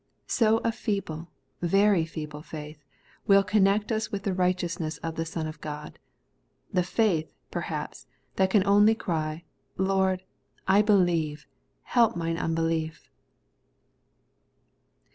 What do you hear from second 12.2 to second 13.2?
unbelief.'